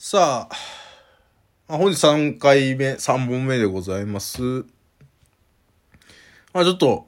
[0.00, 0.56] さあ、
[1.66, 4.40] まあ本日3回目、3本目でございます。
[6.52, 7.04] まあちょっと、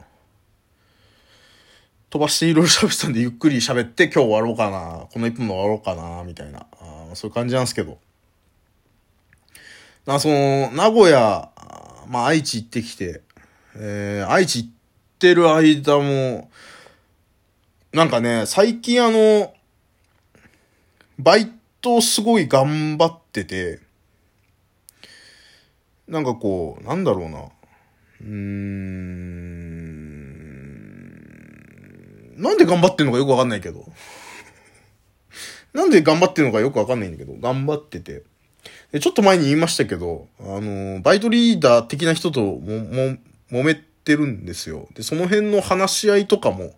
[2.10, 5.06] 飛ばしていろいろ喋ってたんで、ゆっくり喋って今日終わろうかな。
[5.12, 6.66] この1分で終わろうかな、みたいな。
[6.80, 8.00] あそういう感じなんですけど。
[10.04, 11.48] なその、名古屋、
[12.08, 13.22] まあ愛知行ってきて、
[13.76, 14.70] えー、愛知行っ
[15.20, 16.50] てる間も、
[17.92, 19.54] なんかね、最近あの、
[21.20, 23.80] バイトとすごい頑張ってて、
[26.08, 27.44] なんかこう、なんだろうな。
[28.20, 29.60] うーん。
[32.36, 33.86] なんで頑張ってんのかよくわかんないけど。
[35.72, 38.22] なんで頑張ってんのかよくわかんないんだけど、頑張ってて。
[38.92, 43.16] で、ちょっと前に言いましたけど、あの、バイトリーダー的な人とも、も、
[43.50, 44.88] 揉めてるんですよ。
[44.94, 46.74] で、その辺の話し合いとかも、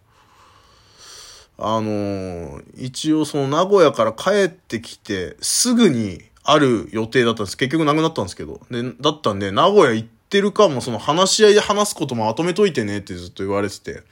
[1.59, 7.57] あのー一応その名古屋から帰ってきて、すぐにある予定だったんです。
[7.57, 8.61] 結局なくなったんですけど。
[8.71, 14.03] で、だったんで、名古屋行ってるかも、その話し合いで話すこともまとめといてねってずっと言われてて、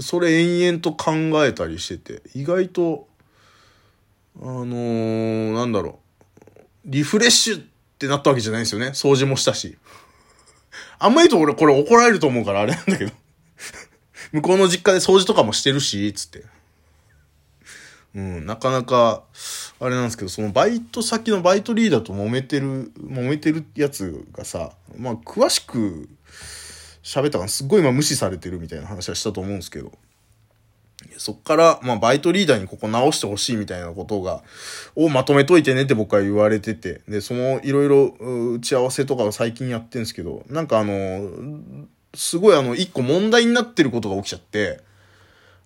[0.00, 1.12] それ延々と考
[1.46, 3.08] えたりしてて、意外と、
[4.42, 6.00] あのーなんだろ
[6.56, 7.64] う、リフレッシュっ
[7.98, 8.88] てなったわけじゃないんですよね。
[8.88, 9.78] 掃除もしたし。
[10.98, 13.12] あんまり言うと俺これ怒られると思うからあれなんだけど。
[14.32, 16.44] 向こうの実家で掃除とかもしてるし、つって。
[18.16, 19.24] うん、なかなか、
[19.78, 26.08] あれなんですけど、そのバイト先のバイトリーダーと揉めてる、揉めてるやつがさ、まあ、詳しく
[27.02, 29.92] 喋ったから、すっごい今無視されてるみたいな話はしたと思うんですけど、
[31.18, 34.42] そっから、まあ、バイトリーダーにここ直してほしいみたいなことが、
[34.94, 38.16] をまとめといてねって僕は言われてて、で、その、いろいろ
[38.54, 41.28] 打ち合わせとかを最近やってんですけど、なんかあの、
[42.14, 44.80] すごいあの、一個問題になってることが起きちゃって、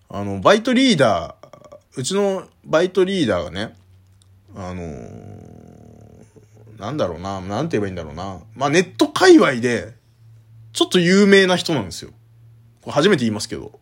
[0.09, 1.41] あの、バイトリーダー、
[1.95, 3.75] うちのバイトリーダーがね、
[4.55, 4.81] あの
[6.81, 8.39] なんだろうな、なんて言えばいいんだろうな。
[8.55, 9.93] まあ、ネット界隈で、
[10.73, 12.11] ちょっと有名な人なんですよ。
[12.81, 13.79] これ初めて言いますけど。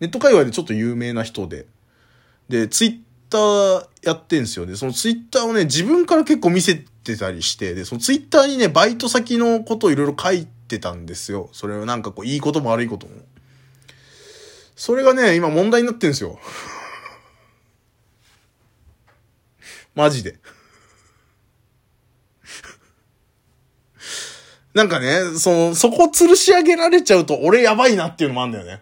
[0.00, 1.66] ネット界隈でちょっと有名な人で。
[2.50, 2.98] で、ツイッ
[3.30, 4.66] ターやってんすよ。
[4.66, 11.48] で、そのツイッターをね、自分から結構見せてたりして、で、そのツイッターにね、バイト先のことをいろいろ書いてたんですよ。
[11.52, 13.14] それをなんかこう、いいことも悪いことも。
[14.76, 16.38] それがね、今問題になってんですよ。
[19.94, 20.36] マジで。
[24.74, 28.80] なんかね、その、そこ吊るし上げられちゃうと俺やばいなっていうのもあるんだよね。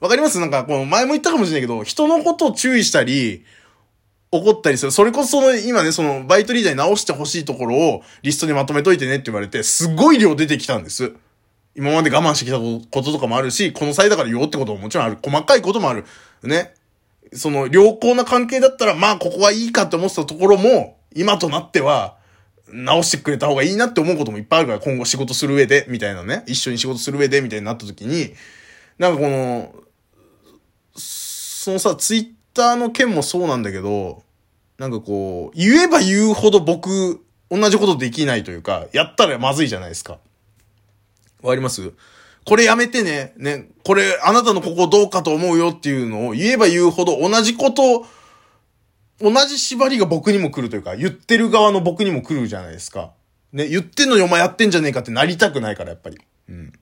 [0.00, 0.38] わかります？
[0.38, 3.44] なんか、この前も言ったかもしれないけど、人のことを注意したり、
[4.30, 4.92] 怒ったりする。
[4.92, 11.14] それこそ、今ね、その、バイトリーダーに直してほしいところをリストにまとめといてねって言われて、すごい量出てきたんです。
[11.74, 15.18] 今まで我慢してきたこととかもあるし、この際だから言おうってことももちろんある。
[15.20, 16.04] 細かいこともある。
[16.44, 16.74] ね。
[17.32, 22.16] その、良好な関係だったら、まあ、ここはいいかって思ってたところも、今となっては、
[22.70, 26.44] 直してくれた方がいいなって思うこともいっぱいあるから、今後仕事する上で、みたいなね。
[26.46, 28.34] 一緒に仕事する上で、みたいになった時に、
[28.98, 29.74] なんかこの、
[30.94, 34.22] そのさ、ツイッターの件もそうなんだけど、
[34.78, 40.18] なんかこう、言えば言うほど僕、同じことできないというか、やったらまずいじゃないですか。
[41.42, 41.92] わかります？
[42.48, 43.34] これやめてね。
[43.36, 43.68] ね。
[43.84, 48.06] これ、あなたのここどうかと思うよっていうのを言えば言うほど同じこと、
[49.20, 53.12] 同じ縛りが僕にも来るというか、言ってる側の僕にも来るじゃないですか。
[53.52, 53.68] ね。
[53.68, 56.18] 言ってんのにお前やってんじゃねえかってなりたくないから、やっぱり。
[56.48, 56.72] うん。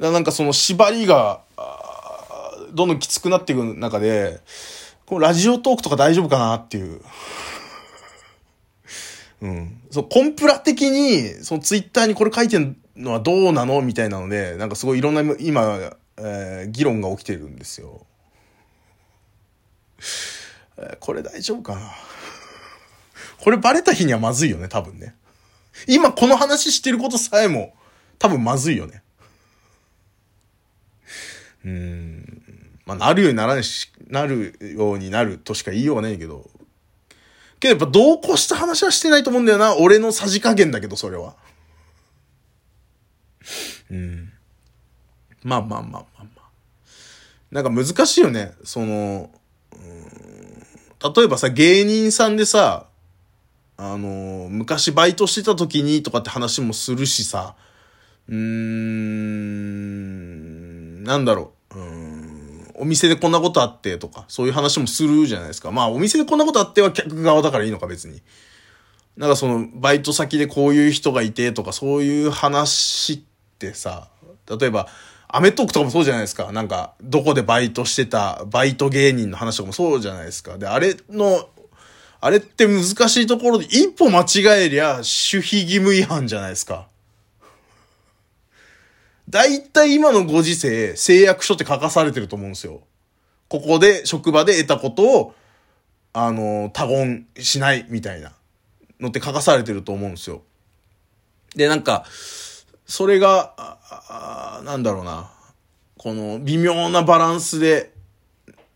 [0.00, 1.42] だなんかその縛りが、
[2.72, 4.40] どんどんきつくなっていく中で、
[5.04, 7.02] このラジオトークとか大丈夫かなっていう。
[9.42, 9.80] うん。
[9.90, 13.80] そう、コンプラ的に、そのツイッターにこれ書いてるのはどうなの？
[13.82, 18.06] みたいなので、なんかすごいいろんな今、えー議論が起きてるんですよ。
[20.76, 21.90] えーこれ大丈夫かな？
[23.40, 25.14] これバレた日にはまずいよね、多分ね。
[25.88, 27.74] 今この話してることさえも、
[28.18, 29.02] 多分まずいよね。
[31.64, 32.42] うん。
[32.84, 36.50] まあ、なるようにならないし、なるようになるとしか言いようがないけど。
[37.58, 39.76] けどやっぱ同行した話はしてないと思うんだよな。
[39.76, 41.36] 俺のさじ加減だけど、それは。
[43.90, 44.32] うん。
[45.42, 46.42] まあまあまあまあまあ。
[47.50, 48.52] なんか難しいよね。
[48.64, 49.30] その、
[51.16, 52.86] 例えばさ、芸人さんでさ、
[53.76, 57.56] あの、昔バイトしてた時にとかって話もするしさ、
[58.28, 59.42] うーん、
[61.04, 61.78] なんだろう。
[61.78, 62.22] うん
[62.74, 65.70] お店でこんなことあってとか、そういう話もするじゃないですか。
[65.70, 68.20] まあ、お店でこんなことあっては客側だからいいのか、別に。
[69.16, 73.20] なんかその、バイト先でこういう人がいてとか、そういう話っ
[73.68, 74.08] ってさ、
[74.48, 74.88] 例えば、
[75.28, 76.52] アメトークとかもそうじゃないですか。
[76.52, 80.58] なんか、どこでバイトしてた、バイト芸人の話とかもそうじゃないですか。
[80.58, 81.48] で、あれの、
[82.20, 86.86] あれって難しいところで一歩間違えりゃ守秘義務違反じゃないですか。
[89.28, 92.82] だいたい今のご時世、誓約書って書かされてると思うんですよ。
[93.48, 95.34] ここで、職場で得たことを、
[96.12, 98.32] あの、他言しないみたいな
[99.00, 100.42] のって書かされてると思うんですよ。
[101.54, 102.04] で、なんか、
[102.92, 105.30] それが、ああなんだろうな。
[105.96, 107.94] この微妙なバランスで、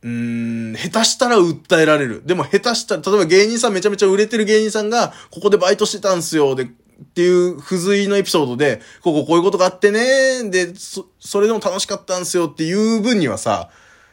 [0.02, 2.22] うーん、下手したら訴えられる。
[2.24, 6.54] でも下手したら、例えば芸人さんめちゃめちゃ売れてる芸人さんが、ここでバイトしてたんすよ。
[6.54, 6.66] で、っ
[7.12, 13.68] ていう付随のエピソードで、こここういうことがあってね、で、そ、それでも楽しかったんすよっていう分にはさ、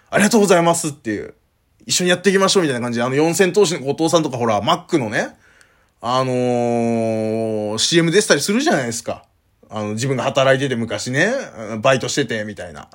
[0.10, 1.34] ありがとうございますっていう、
[1.86, 5.30] 一緒にやっていきましょうみたいな感じで、あの四千頭身の後藤さんとかほら、マックのね、
[6.02, 9.24] あのー、CM 出てたりするじゃないですか。
[9.76, 11.34] あの、自分が働いてて昔ね、
[11.82, 12.90] バイトしてて、みたいな。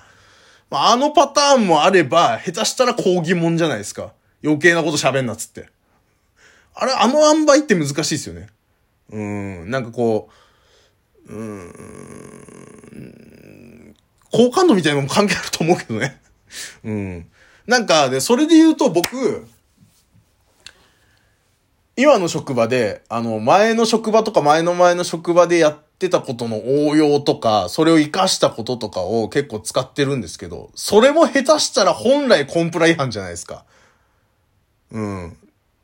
[0.70, 4.12] まあ、のパターンもあれば、下手したら抗議もんじゃないですか。
[4.44, 5.68] 余計なこと喋んなっつって。
[6.74, 8.46] あれ、あの塩梅って難しいですよね。
[9.10, 10.28] うん、なんかこ
[11.26, 11.74] う、うん、
[14.30, 16.20] 好感度みたいなのも関係あると思うけどね。
[16.84, 17.26] うん。
[17.66, 19.48] なんか、で、それで言うと僕、
[21.96, 33.64] 今の職場で、あの、前の職場とか前の前の職場でやっってたことの応用とか、それを活かしたこととかを結構使ってるんですけど、それも下手したら本来コンプラ違反じゃないですか。
[34.92, 35.36] うん。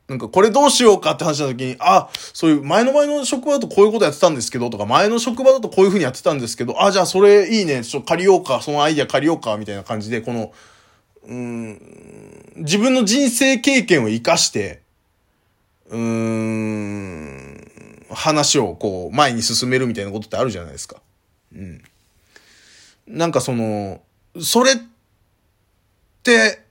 [0.07, 10.53] なんかこれどうしようかって話した時に、あ、そういう前の前の職場だとこういうことやってたんですけどとか、前の職場だとこういう風にやってたんですけど、あ、じゃあそれいいね、ちょっと借りようか、そのアイディア借りようか、みたいな感じで、この、
[11.27, 14.81] うん、自分の人生経験を活かして、
[15.89, 17.14] うーん、
[18.15, 21.01] 話をこう、前に進めるみたいなことってあるじゃないですか。
[21.53, 21.83] うん。
[23.07, 24.01] なんかその、
[24.41, 24.75] それっ
[26.23, 26.63] て、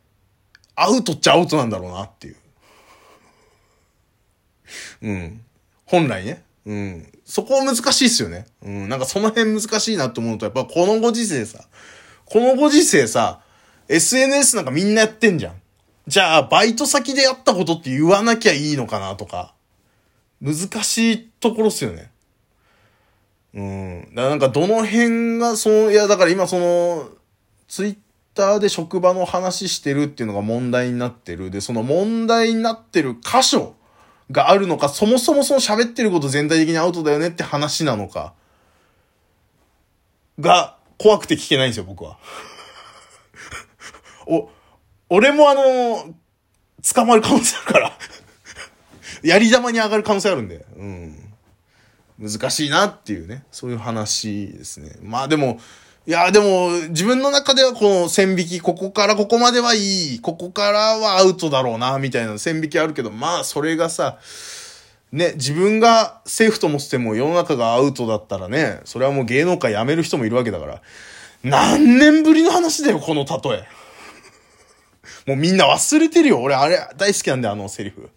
[0.74, 2.36] アウトっちゃアウトなんだろうなっていう。
[5.02, 5.40] うん。
[5.84, 6.42] 本来ね。
[6.66, 7.12] うん。
[7.24, 8.46] そこ難しいっすよね。
[8.62, 8.88] うん。
[8.88, 11.64] なんかその辺難しいなと思うと、やっぱこのご時世さ、
[12.24, 13.40] このご時世さ、
[13.88, 15.54] SNS なんかみんなやってんじゃん。
[16.06, 19.54] じゃあ、バイト先でやったことって言わなきゃいいのかなとか、
[20.42, 22.10] 難しいところっすよね。
[23.54, 24.00] うん。
[24.14, 27.08] だからなんかどの辺が、その、いやだから今その、
[27.68, 27.96] ツイッ
[28.34, 31.50] ターで職場の話してるっていうのが問題になってる。
[31.50, 33.74] で、その問題になってる箇所
[34.30, 38.34] があるのか、そもそもその喋ってること全体的にアウトだよねって話なのか、
[40.40, 42.18] が怖くて聞けないんですよ、僕は。
[44.26, 44.48] お、
[45.08, 46.14] 俺もあの、
[46.94, 47.98] 捕まる可能性あるから
[49.22, 51.23] やり玉に上がる可能性あるんで、うん。
[52.18, 54.92] 難しいなっていうね、そういう話ですね。
[55.02, 55.58] まあでも、
[56.06, 64.18] いや、でも、自分の中ではこの線引き、ここからここまではいい、ここからはアウトだろうな、みたいな線引きあるけど、まあ、それがさ、
[65.12, 70.82] ね、自分がセーフと思ってても世の中がアウトだったらね、それはもう芸能界辞める人もいるわけだから、
[71.42, 73.64] 何年ぶりの話だよ、この例え。
[75.26, 76.40] もうみんな忘れてるよ。
[76.40, 78.10] 俺、あれ、大好きなんだよ、あのセリフ。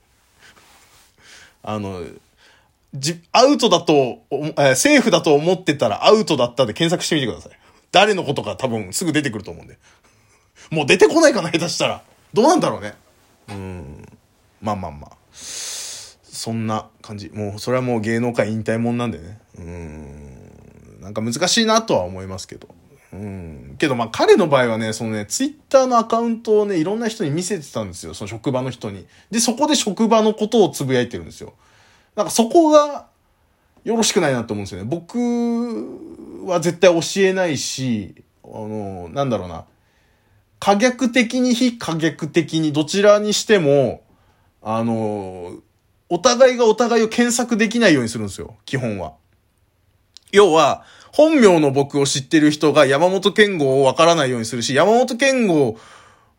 [1.63, 2.03] あの、
[2.93, 3.93] じ、アウトだと、
[4.31, 7.51] えー、セーフだと思ってたらアウトだったで検索してみてください。
[7.91, 9.77] 誰のことか多分すぐ出てくると思うんで。
[10.71, 12.01] もう出てこないかな、下手したら。
[12.33, 12.95] どうなんだろうね。
[13.49, 14.05] うん。
[14.61, 15.17] まあまあまあ。
[15.31, 17.29] そんな感じ。
[17.29, 19.39] もう、それはもう芸能界引退もんなんでね。
[19.57, 21.01] うん。
[21.01, 22.67] なんか難しいなとは思いますけど。
[23.13, 23.75] うん。
[23.79, 28.13] けどまあ彼の場合はね、そのね、ツイッターのアカウントをね、いろんな人に見せてたんですよ。
[28.13, 29.07] その職場の人に。
[29.31, 31.53] で、そこで職場のことをつぶやいてるんですよ。
[32.17, 33.05] なんかそこが、
[33.83, 34.87] よろしくないなと思うんですよね。
[34.89, 35.17] 僕
[36.47, 39.65] は絶対教えないし、あの、なんだろうな。
[40.59, 44.01] 可逆的に非可逆的にどちらにしても、
[44.63, 45.57] あの、
[46.09, 48.55] お互いがお互いを検索できないようにするんですよ。
[48.65, 49.13] 基本は。
[50.31, 55.77] 要は、本名の僕を知ってる人が山本健吾をわからないようにするし、山本健吾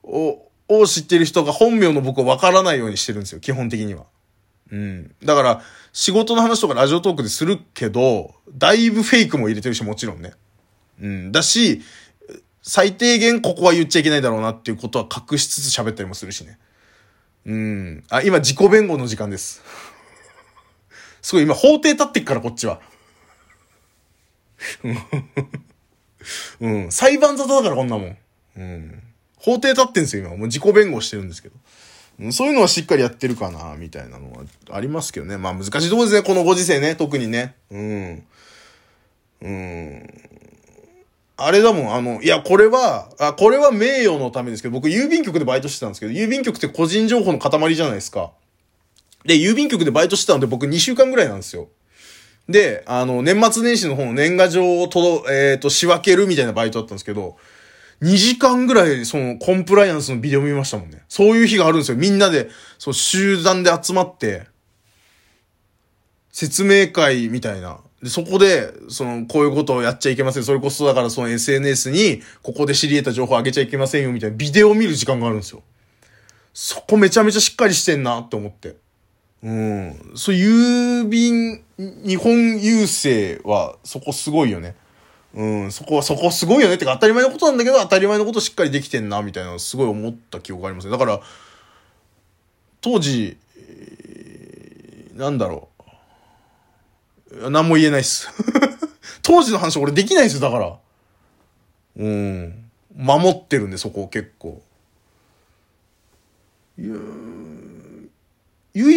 [0.03, 3.39] を知ってる人が本名の僕をわからないようにしてるんですよ。
[3.39, 4.07] 基本的には。
[4.71, 5.15] うん。
[5.25, 10.35] だから、仕事の話とかラジオトークでするけど、だいぶフェイクも入れてるし、もちろんね。
[11.01, 11.33] うん。
[11.33, 11.83] だし、
[12.63, 16.59] 最低限ここは言っちゃいけないだろうなっていうことは隠しつつ喋ったりもするしね。
[17.47, 18.05] うん。
[18.11, 19.63] あ、今自己弁護の時間です。
[21.23, 22.81] すごい今法廷立ってっからこっちは。
[26.61, 26.93] うん。
[26.93, 28.19] 裁判沙汰だからこんなもん。
[28.57, 29.03] うん。
[29.37, 30.37] 法廷立ってんすよ今。
[30.37, 31.57] もう自己弁護してるんですけど。
[32.33, 35.37] そういうのはしっかりやってるかな、みたいなのはありますけどね。
[35.37, 37.55] まあ難しいとこですね、このご時世ね、特にね。
[37.71, 38.23] うん。
[39.43, 40.29] うん。
[41.37, 48.33] あれだもん、あの、いや、これは、あ、これは名誉のためですけど、僕郵便局でバイトしてたんですけど、郵便局って個人情報の塊じゃないですか。
[49.25, 51.69] で、郵便局でバイトしてたので僕2週間ぐらいなんですよ。
[52.49, 57.37] で、あの、年末年始の方の年賀状をとど、えっ、ー、と、仕分けるみたいなバイトだったんですけど、
[58.03, 61.03] 2時間ぐらい、その、コンプライアンスのビデオ見ましたもんね。
[61.09, 61.97] そういう日があるんですよ。
[61.97, 64.47] みんなで、そう、集団で集まって、
[66.31, 67.81] 説明会みたいな。
[68.01, 70.45] で、そこで、その、こういうことをやっちゃいけません。
[70.45, 75.63] それこそだからその SNS に、ここで知り得た情報を上げちゃいけませんよ、みたいなビデオを見る時間があるんですよ。
[76.55, 78.77] そこめちゃめちゃしっかりしてんなって思って。
[79.43, 80.13] うん。
[80.15, 84.77] そう、郵便、日本郵政は、そこすごいよね。
[85.35, 90.91] うん、そこは、そこすごいよねってか当たり前のことなんだけど、当たり前のことしっかりできてんな、みたいなすごい思った記憶がありますね。
[90.91, 91.21] だから、
[92.81, 93.37] 当時、
[95.15, 95.69] なんだろ
[97.31, 97.51] う。
[97.51, 98.29] 何も言えないっす。
[99.23, 100.77] 当時の話俺できないっす、だから。
[101.97, 102.71] うん。
[102.97, 104.63] 守ってるんで、そこを結構。
[106.79, 106.93] 唯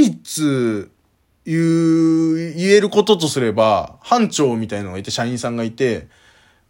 [0.06, 0.90] 一、
[1.46, 6.08] 言、言えることとすれば、班長みたいなのがいて、社員さんがいて、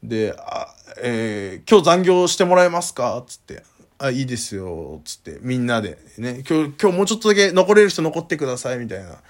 [0.04, 3.24] で、あ、えー、今日残業してもらえますか？
[3.28, 3.64] つって。
[4.00, 5.00] あ、いいですよ。
[5.06, 6.00] つって、みんなで。
[6.18, 9.22] ね、今日、今日もうちょっとだけ残れる人残ってください、みたいな。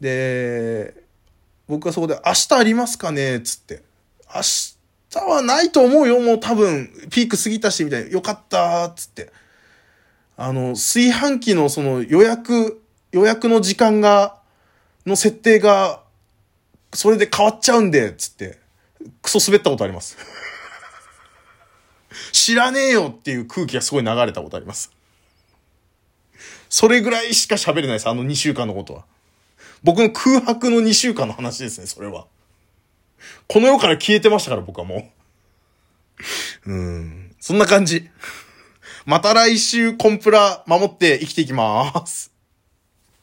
[0.00, 0.94] で、
[1.66, 3.40] 僕はそこで、明日ありますかね？
[3.40, 3.82] つって。
[4.34, 4.76] 明日
[5.26, 8.10] はないと思うよ、もう多分、ピーク過ぎたし、みたいな。
[8.10, 9.32] よかった、つって。
[10.36, 14.36] あの、炊飯器のその予約、予約の時間が、
[15.06, 16.02] の設定が、
[16.92, 18.60] それで変わっちゃうんで、つって。
[19.22, 20.16] クソ滑ったことあります。
[22.32, 24.92] 知らねえよっていう空気がすごい流れたことあります。
[26.68, 29.04] それぐらいしか喋れないです、あの2週間のことは。
[29.82, 32.26] 僕の空白の2週間の話ですね、それは。
[33.46, 35.12] この世から消えてましたから、僕はも
[36.66, 36.72] う。
[36.72, 37.36] うん。
[37.40, 38.08] そんな感じ。
[39.04, 42.31] また来週コンプラ守って生きていきます。